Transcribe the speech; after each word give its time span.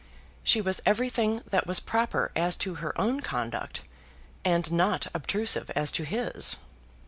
She 0.43 0.61
was 0.61 0.81
everything 0.83 1.43
that 1.47 1.67
was 1.67 1.79
proper 1.79 2.31
as 2.35 2.55
to 2.55 2.73
her 2.81 2.99
own 2.99 3.19
conduct, 3.19 3.81
and 4.43 4.71
not 4.71 5.05
obtrusive 5.13 5.69
as 5.75 5.91
to 5.91 6.05
his. 6.05 6.57